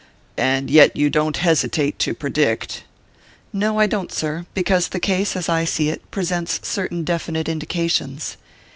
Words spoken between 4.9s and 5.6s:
case, as